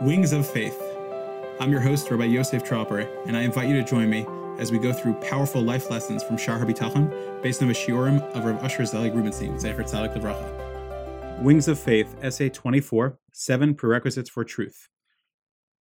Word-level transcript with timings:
Wings 0.00 0.32
of 0.32 0.48
Faith. 0.48 0.80
I'm 1.60 1.70
your 1.70 1.82
host, 1.82 2.10
Rabbi 2.10 2.24
Yosef 2.24 2.64
Tropper, 2.64 3.00
and 3.26 3.36
I 3.36 3.42
invite 3.42 3.68
you 3.68 3.74
to 3.74 3.84
join 3.84 4.08
me 4.08 4.26
as 4.56 4.72
we 4.72 4.78
go 4.78 4.94
through 4.94 5.12
powerful 5.16 5.60
life 5.60 5.90
lessons 5.90 6.22
from 6.22 6.38
Shar 6.38 6.58
HaBitachon 6.58 7.42
based 7.42 7.60
on 7.60 7.68
the 7.68 7.74
shiurim 7.74 8.22
of 8.34 8.46
Rav 8.46 8.64
Usher 8.64 8.86
Zelig 8.86 9.14
Rubenstein, 9.14 9.56
Zecher 9.56 9.82
Tzadik 9.82 10.16
Levracha. 10.16 11.42
Wings 11.42 11.68
of 11.68 11.78
Faith, 11.78 12.16
Essay 12.22 12.48
24, 12.48 13.18
Seven 13.34 13.74
Prerequisites 13.74 14.30
for 14.30 14.42
Truth. 14.42 14.88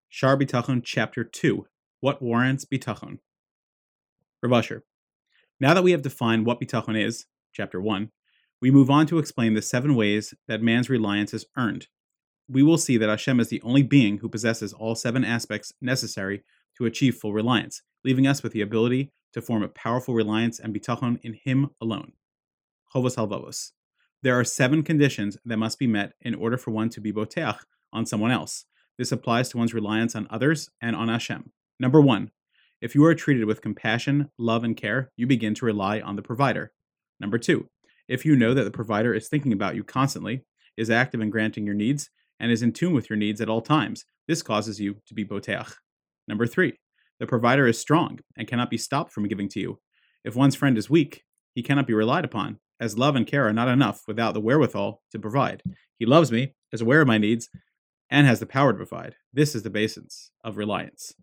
Shar 0.09 0.35
Bitachon, 0.35 0.81
Chapter 0.83 1.23
2, 1.23 1.65
What 2.01 2.21
Warrants 2.21 2.65
Bitachon. 2.65 3.19
Rav 4.43 4.51
Usher. 4.51 4.83
Now 5.61 5.73
that 5.73 5.83
we 5.83 5.91
have 5.91 6.01
defined 6.01 6.45
what 6.45 6.59
Bitachon 6.59 7.01
is, 7.01 7.25
Chapter 7.53 7.79
1, 7.79 8.11
we 8.61 8.69
move 8.69 8.89
on 8.89 9.07
to 9.07 9.17
explain 9.17 9.53
the 9.53 9.61
seven 9.61 9.95
ways 9.95 10.33
that 10.49 10.61
man's 10.61 10.89
reliance 10.89 11.33
is 11.33 11.45
earned 11.55 11.87
we 12.49 12.63
will 12.63 12.77
see 12.77 12.97
that 12.97 13.09
Hashem 13.09 13.39
is 13.39 13.49
the 13.49 13.61
only 13.61 13.83
being 13.83 14.17
who 14.17 14.29
possesses 14.29 14.73
all 14.73 14.95
seven 14.95 15.23
aspects 15.23 15.71
necessary 15.81 16.43
to 16.77 16.85
achieve 16.85 17.15
full 17.15 17.31
reliance, 17.31 17.83
leaving 18.03 18.25
us 18.25 18.41
with 18.41 18.53
the 18.53 18.61
ability 18.61 19.11
to 19.33 19.41
form 19.41 19.61
a 19.61 19.67
powerful 19.69 20.15
reliance 20.15 20.59
and 20.59 20.73
bitachon 20.73 21.19
in 21.21 21.33
Him 21.33 21.69
alone. 21.79 22.13
Chovos 22.93 23.15
halvavos. 23.15 23.71
There 24.23 24.37
are 24.37 24.43
seven 24.43 24.81
conditions 24.83 25.37
that 25.45 25.57
must 25.57 25.77
be 25.77 25.87
met 25.87 26.13
in 26.21 26.33
order 26.33 26.57
for 26.57 26.71
one 26.71 26.89
to 26.89 27.01
be 27.01 27.13
boteach 27.13 27.59
on 27.93 28.05
someone 28.05 28.31
else. 28.31 28.65
This 28.97 29.11
applies 29.11 29.49
to 29.49 29.57
one's 29.57 29.73
reliance 29.73 30.15
on 30.15 30.27
others 30.29 30.69
and 30.81 30.95
on 30.95 31.07
Hashem. 31.07 31.51
Number 31.79 32.01
one, 32.01 32.31
if 32.81 32.95
you 32.95 33.05
are 33.05 33.15
treated 33.15 33.45
with 33.45 33.61
compassion, 33.61 34.31
love, 34.37 34.63
and 34.63 34.75
care, 34.75 35.11
you 35.15 35.27
begin 35.27 35.53
to 35.55 35.65
rely 35.65 36.01
on 36.01 36.15
the 36.15 36.21
provider. 36.21 36.71
Number 37.19 37.37
two, 37.37 37.69
if 38.07 38.25
you 38.25 38.35
know 38.35 38.53
that 38.53 38.63
the 38.63 38.71
provider 38.71 39.13
is 39.13 39.27
thinking 39.27 39.53
about 39.53 39.75
you 39.75 39.83
constantly, 39.83 40.43
is 40.75 40.89
active 40.89 41.21
in 41.21 41.29
granting 41.29 41.65
your 41.65 41.75
needs, 41.75 42.09
and 42.39 42.51
is 42.51 42.61
in 42.61 42.71
tune 42.71 42.93
with 42.93 43.09
your 43.09 43.17
needs 43.17 43.41
at 43.41 43.49
all 43.49 43.61
times. 43.61 44.05
This 44.27 44.41
causes 44.41 44.79
you 44.79 44.97
to 45.07 45.13
be 45.13 45.25
boteach. 45.25 45.73
Number 46.27 46.47
three, 46.47 46.73
the 47.19 47.27
provider 47.27 47.67
is 47.67 47.79
strong 47.79 48.19
and 48.37 48.47
cannot 48.47 48.69
be 48.69 48.77
stopped 48.77 49.11
from 49.11 49.27
giving 49.27 49.49
to 49.49 49.59
you. 49.59 49.79
If 50.23 50.35
one's 50.35 50.55
friend 50.55 50.77
is 50.77 50.89
weak, 50.89 51.23
he 51.53 51.63
cannot 51.63 51.87
be 51.87 51.93
relied 51.93 52.25
upon, 52.25 52.59
as 52.79 52.97
love 52.97 53.15
and 53.15 53.27
care 53.27 53.47
are 53.47 53.53
not 53.53 53.67
enough 53.67 54.03
without 54.07 54.33
the 54.33 54.39
wherewithal 54.39 55.01
to 55.11 55.19
provide. 55.19 55.63
He 55.97 56.05
loves 56.05 56.31
me, 56.31 56.53
is 56.71 56.81
aware 56.81 57.01
of 57.01 57.07
my 57.07 57.17
needs, 57.17 57.49
and 58.09 58.25
has 58.25 58.39
the 58.39 58.45
power 58.45 58.71
to 58.71 58.77
provide. 58.77 59.15
This 59.33 59.55
is 59.55 59.63
the 59.63 59.69
basis 59.69 60.31
of 60.43 60.57
reliance. 60.57 61.13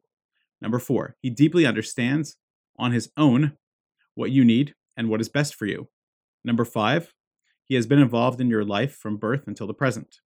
Number 0.61 0.79
four, 0.79 1.17
he 1.21 1.31
deeply 1.31 1.67
understands 1.67 2.37
on 2.79 2.93
his 2.93 3.11
own 3.17 3.57
what 4.15 4.31
you 4.31 4.45
need 4.45 4.75
and 4.97 5.09
what 5.09 5.21
is 5.21 5.29
best 5.29 5.55
for 5.55 5.67
you. 5.67 5.89
Number 6.45 6.65
five, 6.65 7.13
he 7.65 7.75
has 7.75 7.87
been 7.87 7.99
involved 7.99 8.41
in 8.41 8.49
your 8.49 8.65
life 8.65 8.95
from 8.97 9.17
birth 9.17 9.47
until 9.47 9.67
the 9.67 9.75
present. 9.75 10.21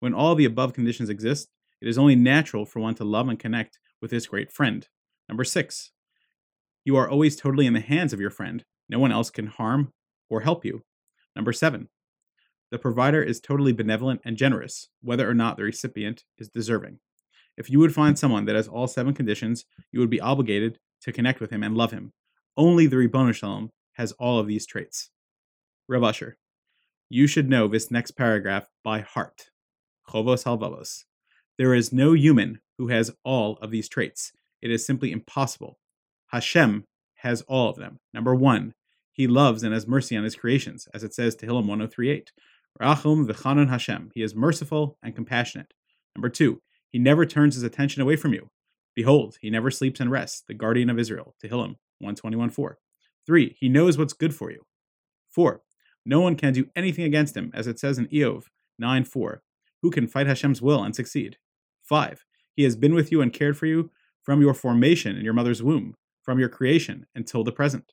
When 0.00 0.14
all 0.14 0.34
the 0.34 0.44
above 0.44 0.72
conditions 0.72 1.08
exist, 1.08 1.48
it 1.80 1.88
is 1.88 1.98
only 1.98 2.16
natural 2.16 2.64
for 2.64 2.80
one 2.80 2.94
to 2.96 3.04
love 3.04 3.28
and 3.28 3.38
connect 3.38 3.78
with 4.00 4.10
this 4.10 4.26
great 4.26 4.52
friend. 4.52 4.86
Number 5.28 5.44
six, 5.44 5.92
you 6.84 6.96
are 6.96 7.08
always 7.08 7.36
totally 7.36 7.66
in 7.66 7.72
the 7.72 7.80
hands 7.80 8.12
of 8.12 8.20
your 8.20 8.30
friend. 8.30 8.64
No 8.88 8.98
one 8.98 9.12
else 9.12 9.30
can 9.30 9.46
harm 9.46 9.92
or 10.28 10.40
help 10.40 10.64
you. 10.64 10.82
Number 11.34 11.52
seven, 11.52 11.88
the 12.70 12.78
provider 12.78 13.22
is 13.22 13.40
totally 13.40 13.72
benevolent 13.72 14.20
and 14.24 14.36
generous, 14.36 14.88
whether 15.00 15.28
or 15.28 15.34
not 15.34 15.56
the 15.56 15.62
recipient 15.62 16.24
is 16.38 16.48
deserving. 16.48 16.98
If 17.56 17.70
you 17.70 17.78
would 17.78 17.94
find 17.94 18.18
someone 18.18 18.46
that 18.46 18.56
has 18.56 18.68
all 18.68 18.86
seven 18.86 19.14
conditions, 19.14 19.64
you 19.92 20.00
would 20.00 20.10
be 20.10 20.20
obligated 20.20 20.78
to 21.02 21.12
connect 21.12 21.40
with 21.40 21.50
him 21.50 21.62
and 21.62 21.76
love 21.76 21.92
him. 21.92 22.12
Only 22.56 22.86
the 22.86 22.96
Ribono 22.96 23.34
Shel 23.34 23.50
Olam 23.50 23.68
has 23.94 24.12
all 24.12 24.38
of 24.38 24.46
these 24.46 24.66
traits. 24.66 25.10
Rav 25.88 26.02
Usher, 26.02 26.36
you 27.08 27.26
should 27.26 27.48
know 27.48 27.68
this 27.68 27.90
next 27.90 28.12
paragraph 28.12 28.68
by 28.82 29.00
heart. 29.00 29.50
Chovos 30.08 30.44
halvavos. 30.44 31.04
There 31.58 31.74
is 31.74 31.92
no 31.92 32.12
human 32.12 32.60
who 32.78 32.88
has 32.88 33.12
all 33.24 33.58
of 33.62 33.70
these 33.70 33.88
traits. 33.88 34.32
It 34.60 34.70
is 34.70 34.86
simply 34.86 35.12
impossible. 35.12 35.78
Hashem 36.28 36.84
has 37.16 37.42
all 37.42 37.70
of 37.70 37.76
them. 37.76 38.00
Number 38.12 38.34
one, 38.34 38.74
he 39.12 39.26
loves 39.26 39.62
and 39.62 39.72
has 39.72 39.86
mercy 39.86 40.16
on 40.16 40.24
his 40.24 40.34
creations, 40.34 40.88
as 40.92 41.04
it 41.04 41.14
says 41.14 41.36
Tehillim 41.36 41.66
1038. 41.66 42.32
Rachum 42.80 43.26
v'chanon 43.26 43.68
Hashem. 43.68 44.10
He 44.14 44.22
is 44.22 44.34
merciful 44.34 44.98
and 45.02 45.14
compassionate. 45.14 45.72
Number 46.16 46.28
two, 46.28 46.60
he 46.90 46.98
never 46.98 47.24
turns 47.24 47.54
his 47.54 47.62
attention 47.62 48.02
away 48.02 48.16
from 48.16 48.32
you. 48.32 48.50
Behold, 48.94 49.36
he 49.40 49.50
never 49.50 49.70
sleeps 49.70 50.00
and 50.00 50.10
rests, 50.10 50.42
the 50.46 50.54
guardian 50.54 50.90
of 50.90 50.98
Israel. 50.98 51.34
Tehillim 51.42 51.76
121.4. 52.02 52.74
Three, 53.26 53.56
he 53.58 53.68
knows 53.68 53.96
what's 53.96 54.12
good 54.12 54.34
for 54.34 54.50
you. 54.50 54.66
Four, 55.30 55.62
no 56.04 56.20
one 56.20 56.36
can 56.36 56.52
do 56.52 56.66
anything 56.76 57.04
against 57.04 57.36
him, 57.36 57.50
as 57.54 57.66
it 57.66 57.78
says 57.78 57.98
in 57.98 58.08
Iyov 58.08 58.44
9.4 58.82 59.38
who 59.84 59.90
can 59.90 60.06
fight 60.06 60.26
Hashem's 60.26 60.62
will 60.62 60.82
and 60.82 60.96
succeed? 60.96 61.36
5. 61.82 62.24
He 62.54 62.62
has 62.62 62.74
been 62.74 62.94
with 62.94 63.12
you 63.12 63.20
and 63.20 63.30
cared 63.30 63.54
for 63.58 63.66
you 63.66 63.90
from 64.22 64.40
your 64.40 64.54
formation 64.54 65.14
in 65.14 65.26
your 65.26 65.34
mother's 65.34 65.62
womb, 65.62 65.94
from 66.22 66.38
your 66.38 66.48
creation 66.48 67.04
until 67.14 67.44
the 67.44 67.52
present. 67.52 67.92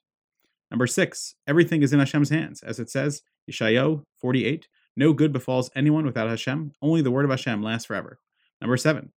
Number 0.71 0.87
6. 0.87 1.35
Everything 1.47 1.83
is 1.83 1.91
in 1.91 1.99
Hashem's 1.99 2.29
hands, 2.29 2.63
as 2.63 2.79
it 2.79 2.89
says, 2.89 3.23
Yeshayahu 3.51 4.05
48, 4.21 4.69
No 4.95 5.11
good 5.11 5.33
befalls 5.33 5.69
anyone 5.75 6.05
without 6.05 6.29
Hashem, 6.29 6.71
only 6.81 7.01
the 7.01 7.11
word 7.11 7.25
of 7.25 7.31
Hashem 7.31 7.61
lasts 7.61 7.87
forever. 7.87 8.19
Number 8.61 8.77
7. 8.77 9.11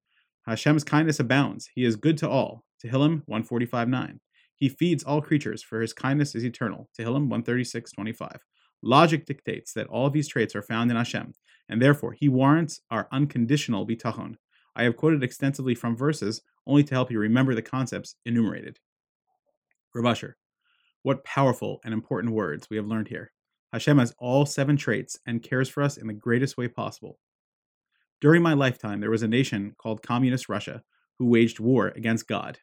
Hashem's 0.45 0.83
kindness 0.83 1.21
abounds, 1.21 1.71
He 1.77 1.85
is 1.85 1.95
good 1.95 2.19
to 2.19 2.29
all. 2.29 2.65
Tehillim 2.85 3.23
145 3.27 3.89
9. 3.89 4.21
He 4.57 4.69
feeds 4.69 5.05
all 5.05 5.23
creatures, 5.23 5.63
for 5.63 5.81
his 5.81 5.93
kindness 5.93 6.35
is 6.35 6.45
eternal. 6.45 6.89
Tehillim 6.99 7.29
136 7.29 7.93
25. 7.93 8.45
Logic 8.87 9.25
dictates 9.25 9.73
that 9.73 9.87
all 9.87 10.11
these 10.11 10.29
traits 10.29 10.55
are 10.55 10.61
found 10.61 10.91
in 10.91 10.97
Hashem, 10.99 11.33
and 11.71 11.81
therefore 11.81 12.13
he 12.13 12.29
warrants 12.29 12.83
our 12.91 13.09
unconditional 13.11 13.87
bitachon. 13.87 14.35
I 14.77 14.83
have 14.83 14.99
quoted 14.99 15.23
extensively 15.23 15.75
from 15.75 15.97
verses 15.97 16.43
only 16.67 16.85
to 16.85 16.95
help 16.95 17.11
you 17.11 17.19
remember 17.19 17.55
the 17.55 17.63
concepts 17.63 18.17
enumerated. 18.27 18.79
Rav 19.95 20.05
Usher, 20.05 20.37
what 21.03 21.25
powerful 21.25 21.81
and 21.83 21.95
important 21.95 22.35
words 22.35 22.69
we 22.69 22.77
have 22.77 22.87
learned 22.87 23.09
here. 23.09 23.33
Hashem 23.73 23.97
has 23.97 24.15
all 24.19 24.45
seven 24.45 24.77
traits 24.77 25.19
and 25.27 25.43
cares 25.43 25.71
for 25.71 25.83
us 25.83 25.97
in 25.97 26.07
the 26.07 26.13
greatest 26.13 26.59
way 26.59 26.69
possible. 26.69 27.19
During 28.21 28.43
my 28.43 28.53
lifetime, 28.53 29.01
there 29.01 29.11
was 29.11 29.23
a 29.23 29.29
nation 29.29 29.75
called 29.79 30.03
Communist 30.03 30.49
Russia 30.51 30.83
who 31.19 31.31
waged 31.31 31.59
war 31.59 31.89
against 31.97 32.29
God. 32.29 32.59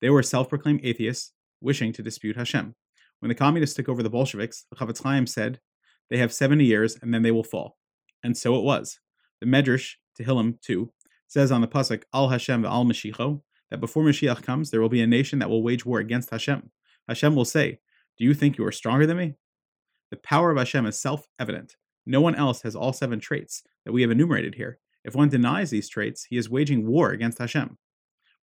They 0.00 0.08
were 0.08 0.22
self 0.22 0.48
proclaimed 0.48 0.80
atheists, 0.82 1.32
wishing 1.60 1.92
to 1.92 2.02
dispute 2.02 2.36
Hashem. 2.36 2.74
When 3.20 3.28
the 3.28 3.34
communists 3.34 3.76
took 3.76 3.88
over 3.88 4.02
the 4.02 4.10
Bolsheviks, 4.10 4.66
the 4.70 4.76
Chafetz 4.76 5.02
Chaim 5.02 5.26
said, 5.26 5.60
They 6.10 6.18
have 6.18 6.32
70 6.32 6.64
years 6.64 6.96
and 7.00 7.12
then 7.12 7.22
they 7.22 7.30
will 7.30 7.44
fall. 7.44 7.76
And 8.22 8.36
so 8.36 8.56
it 8.56 8.62
was. 8.62 9.00
The 9.40 9.46
Medrash, 9.46 9.94
Tehillim 10.18 10.60
2, 10.60 10.92
says 11.26 11.50
on 11.50 11.60
the 11.60 11.68
Pasuk, 11.68 12.02
Al 12.12 12.28
Hashem 12.28 12.64
Al 12.64 12.84
Mashiach, 12.84 13.40
that 13.70 13.80
before 13.80 14.04
Mashiach 14.04 14.42
comes, 14.42 14.70
there 14.70 14.80
will 14.80 14.88
be 14.88 15.02
a 15.02 15.06
nation 15.06 15.38
that 15.38 15.50
will 15.50 15.62
wage 15.62 15.84
war 15.84 15.98
against 15.98 16.30
Hashem. 16.30 16.70
Hashem 17.08 17.34
will 17.34 17.44
say, 17.44 17.80
Do 18.18 18.24
you 18.24 18.34
think 18.34 18.56
you 18.56 18.64
are 18.64 18.72
stronger 18.72 19.06
than 19.06 19.16
me? 19.16 19.34
The 20.10 20.16
power 20.18 20.50
of 20.50 20.58
Hashem 20.58 20.86
is 20.86 21.00
self 21.00 21.26
evident. 21.38 21.76
No 22.06 22.20
one 22.20 22.34
else 22.34 22.62
has 22.62 22.76
all 22.76 22.92
seven 22.92 23.18
traits 23.18 23.62
that 23.84 23.92
we 23.92 24.02
have 24.02 24.10
enumerated 24.10 24.54
here. 24.54 24.78
If 25.04 25.14
one 25.14 25.28
denies 25.28 25.70
these 25.70 25.88
traits, 25.88 26.24
he 26.24 26.36
is 26.36 26.48
waging 26.48 26.86
war 26.86 27.10
against 27.10 27.38
Hashem. 27.38 27.78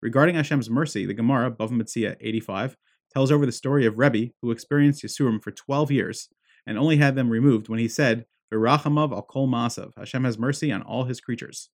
Regarding 0.02 0.36
Hashem's 0.36 0.70
mercy, 0.70 1.06
the 1.06 1.14
Gemara, 1.14 1.52
Bava 1.52 1.72
Metzia 1.72 2.16
85, 2.20 2.76
tells 3.14 3.32
over 3.32 3.46
the 3.46 3.52
story 3.52 3.86
of 3.86 3.98
Rebbe, 3.98 4.32
who 4.42 4.52
experienced 4.52 5.04
Yisurim 5.04 5.42
for 5.42 5.52
12 5.52 5.92
years 5.92 6.30
and 6.66 6.78
only 6.78 6.98
had 6.98 7.16
them 7.16 7.30
removed 7.30 7.70
when 7.70 7.80
he 7.80 7.88
said, 7.88 8.26
Virachamav 8.54 9.12
al 9.12 9.22
kol 9.24 9.48
masav, 9.48 9.92
Hashem 9.98 10.24
has 10.24 10.38
mercy 10.38 10.72
on 10.72 10.82
all 10.82 11.06
his 11.06 11.22
creatures. 11.22 11.70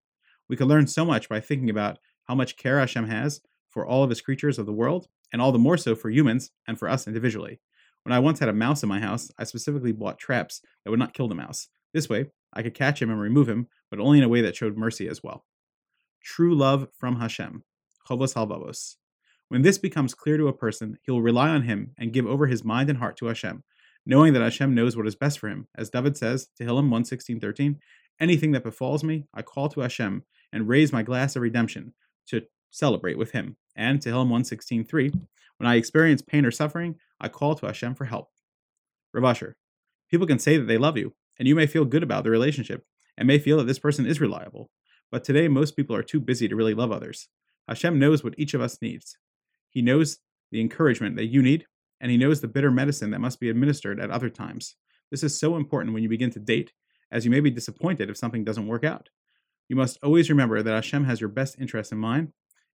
We 0.48 0.56
can 0.56 0.68
learn 0.68 0.88
so 0.88 1.04
much 1.04 1.28
by 1.28 1.40
thinking 1.40 1.70
about 1.70 1.98
how 2.26 2.36
much 2.36 2.58
care 2.58 2.80
Hashem 2.80 3.08
has 3.08 3.42
for 3.70 3.86
all 3.86 4.04
of 4.04 4.10
his 4.10 4.22
creatures 4.22 4.58
of 4.58 4.66
the 4.66 4.74
world, 4.74 5.08
and 5.32 5.42
all 5.42 5.52
the 5.52 5.60
more 5.60 5.78
so 5.78 5.96
for 5.96 6.10
humans 6.10 6.52
and 6.68 6.80
for 6.80 6.88
us 6.88 7.08
individually. 7.08 7.60
When 8.04 8.14
I 8.14 8.20
once 8.20 8.40
had 8.40 8.50
a 8.50 8.54
mouse 8.54 8.82
in 8.82 8.90
my 8.90 9.00
house, 9.00 9.30
I 9.38 9.44
specifically 9.44 9.92
bought 9.92 10.20
traps 10.20 10.62
that 10.84 10.92
would 10.92 11.00
not 11.00 11.14
kill 11.14 11.28
the 11.28 11.36
mouse. 11.36 11.68
This 11.94 12.08
way, 12.08 12.28
I 12.54 12.64
could 12.64 12.74
catch 12.74 13.02
him 13.02 13.10
and 13.10 13.20
remove 13.20 13.50
him, 13.50 13.68
but 13.92 14.00
only 14.00 14.20
in 14.20 14.24
a 14.24 14.30
way 14.30 14.42
that 14.42 14.56
showed 14.56 14.78
mercy 14.78 15.08
as 15.10 15.22
well. 15.22 15.46
True 16.24 16.56
love 16.56 16.88
from 16.98 17.20
Hashem. 17.20 17.64
Chovos 18.08 18.34
halvavos. 18.34 18.96
When 19.50 19.62
this 19.62 19.78
becomes 19.78 20.14
clear 20.14 20.38
to 20.38 20.50
a 20.50 20.54
person, 20.54 20.98
he 21.04 21.12
will 21.12 21.22
rely 21.22 21.50
on 21.50 21.64
him 21.64 21.92
and 21.98 22.12
give 22.12 22.26
over 22.26 22.48
his 22.48 22.66
mind 22.66 22.90
and 22.90 23.00
heart 23.00 23.16
to 23.18 23.28
Hashem, 23.28 23.64
knowing 24.06 24.34
that 24.34 24.42
Hashem 24.42 24.76
knows 24.76 24.98
what 24.98 25.08
is 25.08 25.16
best 25.16 25.40
for 25.40 25.48
him. 25.48 25.68
As 25.76 25.90
David 25.90 26.18
says, 26.18 26.50
Tehillim 26.60 26.90
116:13, 26.90 27.80
anything 28.20 28.52
that 28.52 28.64
befalls 28.64 29.04
me, 29.04 29.26
I 29.34 29.42
call 29.42 29.70
to 29.70 29.82
Hashem 29.82 30.24
and 30.52 30.68
raise 30.68 30.92
my 30.92 31.02
glass 31.02 31.36
of 31.36 31.42
redemption 31.42 31.94
to 32.28 32.42
celebrate 32.72 33.18
with 33.18 33.32
him. 33.32 33.56
And 33.76 34.02
Tehillim 34.02 34.30
116:3, 34.30 35.12
when 35.58 35.68
I 35.68 35.76
experience 35.76 36.22
pain 36.22 36.46
or 36.46 36.52
suffering, 36.52 37.00
I 37.20 37.30
call 37.30 37.56
to 37.56 37.68
Hashem 37.68 37.96
for 37.96 38.06
help. 38.06 38.30
Rav 39.14 39.24
Usher, 39.24 39.56
people 40.10 40.28
can 40.28 40.40
say 40.40 40.58
that 40.58 40.66
they 40.66 40.78
love 40.78 40.98
you, 40.98 41.16
and 41.40 41.48
you 41.48 41.56
may 41.56 41.68
feel 41.68 41.86
good 41.86 42.04
about 42.04 42.26
the 42.26 42.30
relationship 42.32 42.86
and 43.18 43.28
may 43.28 43.40
feel 43.40 43.58
that 43.58 43.66
this 43.66 43.80
person 43.80 44.06
is 44.06 44.20
reliable. 44.20 44.70
But 45.10 45.24
today, 45.24 45.48
most 45.48 45.78
people 45.78 45.96
are 45.96 46.04
too 46.04 46.20
busy 46.20 46.50
to 46.50 46.56
really 46.56 46.74
love 46.74 46.92
others. 46.92 47.30
Hashem 47.68 47.98
knows 47.98 48.24
what 48.24 48.36
each 48.38 48.54
of 48.54 48.62
us 48.62 48.82
needs. 48.82 49.18
He 49.78 49.84
knows 49.84 50.18
the 50.50 50.60
encouragement 50.60 51.18
that 51.18 51.28
you 51.28 51.44
need, 51.44 51.68
and 52.02 52.10
he 52.10 52.18
knows 52.18 52.42
the 52.42 52.48
bitter 52.48 52.72
medicine 52.72 53.12
that 53.12 53.22
must 53.22 53.40
be 53.40 53.48
administered 53.48 54.00
at 54.00 54.10
other 54.10 54.28
times. 54.28 54.76
This 55.12 55.22
is 55.22 55.40
so 55.40 55.56
important 55.56 55.94
when 55.94 56.02
you 56.02 56.10
begin 56.10 56.32
to 56.32 56.40
date, 56.40 56.74
as 57.12 57.26
you 57.26 57.30
may 57.30 57.42
be 57.42 57.52
disappointed 57.52 58.10
if 58.10 58.18
something 58.18 58.44
doesn't 58.44 58.66
work 58.66 58.84
out. 58.84 59.10
You 59.70 59.76
must 59.76 60.00
always 60.02 60.32
remember 60.32 60.64
that 60.64 60.74
Hashem 60.74 61.04
has 61.04 61.22
your 61.22 61.30
best 61.30 61.62
interest 61.62 61.92
in 61.92 62.00
mind. 62.00 62.30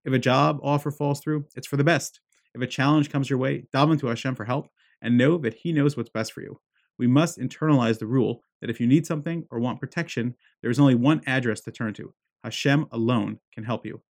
If 0.05 0.13
a 0.13 0.19
job 0.21 0.61
offer 0.63 0.93
falls 0.93 1.19
through, 1.19 1.47
it's 1.57 1.67
for 1.67 1.77
the 1.77 1.83
best. 1.83 2.21
If 2.55 2.63
a 2.63 2.69
challenge 2.69 3.11
comes 3.11 3.29
your 3.29 3.41
way, 3.41 3.65
dive 3.73 3.91
into 3.91 4.07
Hashem 4.07 4.37
for 4.37 4.45
help 4.45 4.69
and 5.01 5.19
know 5.19 5.39
that 5.39 5.55
He 5.55 5.73
knows 5.73 5.97
what's 5.97 6.09
best 6.09 6.33
for 6.33 6.43
you. 6.43 6.61
We 7.01 7.09
must 7.09 7.37
internalize 7.37 7.99
the 7.99 8.07
rule 8.07 8.45
that 8.61 8.71
if 8.71 8.79
you 8.79 8.87
need 8.87 9.07
something 9.07 9.45
or 9.51 9.59
want 9.59 9.81
protection, 9.81 10.37
there 10.61 10.71
is 10.71 10.79
only 10.79 10.95
one 10.95 11.21
address 11.27 11.63
to 11.63 11.73
turn 11.73 11.95
to. 11.95 12.15
Hashem 12.45 12.87
alone 12.93 13.41
can 13.53 13.65
help 13.65 13.85
you. 13.85 14.03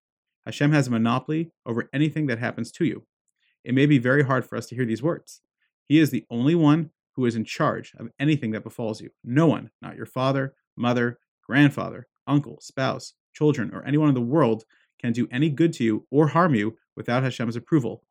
Hashem 0.45 0.71
has 0.71 0.87
a 0.87 0.91
monopoly 0.91 1.51
over 1.65 1.89
anything 1.93 2.27
that 2.27 2.39
happens 2.39 2.71
to 2.73 2.85
you. 2.85 3.05
It 3.63 3.73
may 3.73 3.85
be 3.85 3.97
very 3.97 4.23
hard 4.23 4.45
for 4.45 4.57
us 4.57 4.65
to 4.67 4.75
hear 4.75 4.85
these 4.85 5.03
words. 5.03 5.41
He 5.85 5.99
is 5.99 6.09
the 6.09 6.25
only 6.29 6.55
one 6.55 6.91
who 7.15 7.25
is 7.25 7.35
in 7.35 7.45
charge 7.45 7.93
of 7.97 8.09
anything 8.19 8.51
that 8.51 8.63
befalls 8.63 9.01
you. 9.01 9.09
No 9.23 9.47
one, 9.47 9.69
not 9.81 9.95
your 9.95 10.05
father, 10.05 10.55
mother, 10.75 11.19
grandfather, 11.47 12.07
uncle, 12.27 12.59
spouse, 12.61 13.13
children, 13.33 13.71
or 13.73 13.85
anyone 13.85 14.09
in 14.09 14.15
the 14.15 14.21
world 14.21 14.63
can 14.99 15.13
do 15.13 15.27
any 15.31 15.49
good 15.49 15.73
to 15.73 15.83
you 15.83 16.07
or 16.11 16.27
harm 16.27 16.55
you 16.55 16.77
without 16.95 17.23
Hashem's 17.23 17.55
approval. 17.55 18.03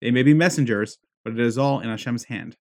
They 0.00 0.10
may 0.10 0.22
be 0.22 0.34
messengers, 0.34 0.98
but 1.24 1.32
it 1.32 1.40
is 1.40 1.58
all 1.58 1.80
in 1.80 1.88
Hashem's 1.88 2.24
hand. 2.24 2.56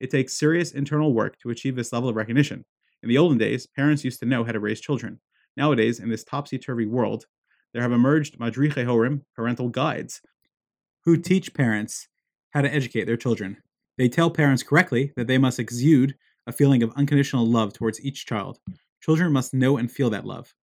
It 0.00 0.10
takes 0.10 0.38
serious 0.38 0.72
internal 0.72 1.14
work 1.14 1.38
to 1.40 1.50
achieve 1.50 1.76
this 1.76 1.92
level 1.92 2.08
of 2.08 2.16
recognition. 2.16 2.64
In 3.02 3.08
the 3.08 3.18
olden 3.18 3.38
days, 3.38 3.66
parents 3.66 4.04
used 4.04 4.20
to 4.20 4.26
know 4.26 4.44
how 4.44 4.52
to 4.52 4.60
raise 4.60 4.80
children. 4.80 5.20
Nowadays, 5.56 6.00
in 6.00 6.08
this 6.08 6.24
topsy 6.24 6.58
turvy 6.58 6.86
world, 6.86 7.26
there 7.76 7.82
have 7.82 7.92
emerged 7.92 8.38
madriche 8.38 8.86
horim, 8.86 9.20
parental 9.34 9.68
guides, 9.68 10.22
who 11.04 11.14
teach 11.14 11.52
parents 11.52 12.08
how 12.52 12.62
to 12.62 12.72
educate 12.72 13.04
their 13.04 13.18
children. 13.18 13.58
They 13.98 14.08
tell 14.08 14.30
parents 14.30 14.62
correctly 14.62 15.12
that 15.14 15.26
they 15.26 15.36
must 15.36 15.58
exude 15.58 16.14
a 16.46 16.52
feeling 16.52 16.82
of 16.82 16.90
unconditional 16.96 17.46
love 17.46 17.74
towards 17.74 18.02
each 18.02 18.24
child. 18.24 18.60
Children 19.02 19.30
must 19.30 19.52
know 19.52 19.76
and 19.76 19.92
feel 19.92 20.08
that 20.08 20.24
love. 20.24 20.54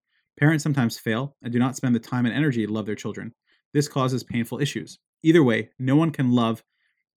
Parents 0.40 0.62
sometimes 0.62 0.98
fail 0.98 1.36
and 1.42 1.52
do 1.52 1.58
not 1.58 1.76
spend 1.76 1.94
the 1.94 2.00
time 2.00 2.24
and 2.24 2.34
energy 2.34 2.64
to 2.66 2.72
love 2.72 2.86
their 2.86 2.94
children. 2.94 3.34
This 3.74 3.88
causes 3.88 4.24
painful 4.24 4.62
issues. 4.62 4.98
Either 5.22 5.42
way, 5.42 5.68
no 5.78 5.96
one 5.96 6.12
can 6.12 6.32
love 6.32 6.64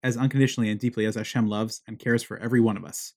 as 0.04 0.18
unconditionally 0.18 0.72
and 0.72 0.80
deeply 0.80 1.06
as 1.06 1.16
Hashem 1.16 1.48
loves 1.48 1.84
and 1.88 1.98
cares 1.98 2.22
for 2.22 2.38
every 2.40 2.60
one 2.60 2.76
of 2.76 2.84
us. 2.84 3.14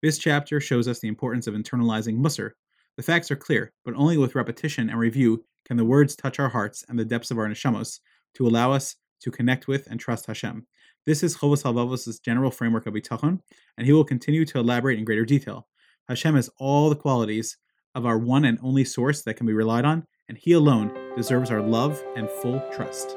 This 0.00 0.16
chapter 0.16 0.62
shows 0.62 0.88
us 0.88 0.98
the 1.00 1.08
importance 1.08 1.46
of 1.46 1.52
internalizing 1.52 2.16
Musar. 2.16 2.52
The 2.96 3.02
facts 3.02 3.30
are 3.30 3.36
clear, 3.36 3.72
but 3.84 3.94
only 3.94 4.18
with 4.18 4.34
repetition 4.34 4.90
and 4.90 4.98
review 4.98 5.44
can 5.64 5.76
the 5.76 5.84
words 5.84 6.14
touch 6.14 6.38
our 6.38 6.50
hearts 6.50 6.84
and 6.88 6.98
the 6.98 7.04
depths 7.04 7.30
of 7.30 7.38
our 7.38 7.48
neshamos 7.48 8.00
to 8.34 8.46
allow 8.46 8.72
us 8.72 8.96
to 9.22 9.30
connect 9.30 9.66
with 9.66 9.86
and 9.86 9.98
trust 9.98 10.26
Hashem. 10.26 10.66
This 11.06 11.22
is 11.22 11.36
Chovos 11.36 11.62
Halevavos' 11.62 12.20
general 12.22 12.50
framework 12.50 12.86
of 12.86 12.94
Bitachon, 12.94 13.40
and 13.78 13.86
he 13.86 13.92
will 13.92 14.04
continue 14.04 14.44
to 14.44 14.58
elaborate 14.58 14.98
in 14.98 15.04
greater 15.04 15.24
detail. 15.24 15.66
Hashem 16.08 16.34
has 16.34 16.50
all 16.58 16.90
the 16.90 16.96
qualities 16.96 17.56
of 17.94 18.04
our 18.04 18.18
one 18.18 18.44
and 18.44 18.58
only 18.62 18.84
source 18.84 19.22
that 19.22 19.34
can 19.34 19.46
be 19.46 19.52
relied 19.52 19.84
on, 19.84 20.04
and 20.28 20.36
he 20.36 20.52
alone 20.52 20.92
deserves 21.16 21.50
our 21.50 21.62
love 21.62 22.02
and 22.14 22.28
full 22.28 22.62
trust. 22.72 23.16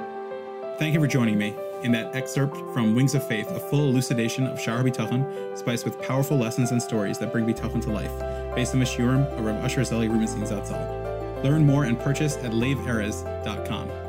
Thank 0.78 0.94
you 0.94 1.00
for 1.00 1.08
joining 1.08 1.38
me 1.38 1.54
in 1.86 1.92
that 1.92 2.14
excerpt 2.16 2.58
from 2.74 2.96
Wings 2.96 3.16
of 3.16 3.26
Faith, 3.26 3.50
a 3.52 3.60
full 3.60 3.88
elucidation 3.88 4.48
of 4.48 4.58
Sha'ar 4.58 4.84
Bitachon, 4.84 5.58
spiced 5.58 5.86
with 5.86 6.02
powerful 6.02 6.38
lessons 6.38 6.72
and 6.72 6.82
stories 6.82 7.18
that 7.20 7.32
bring 7.32 7.46
Bitachon 7.46 7.82
to 7.84 7.92
life, 7.92 8.12
based 8.56 8.74
on 8.74 8.80
the 8.80 8.86
shiurim 8.86 9.32
of 9.38 9.46
Rav 9.46 9.64
Usher 9.64 9.84
Zelig 9.84 10.12
Rubenstein 10.12 10.44
Zatzal. 10.44 11.44
Learn 11.44 11.66
more 11.66 11.86
and 11.86 11.98
purchase 12.00 12.38
at 12.38 12.52
laveerez.com. 12.52 14.05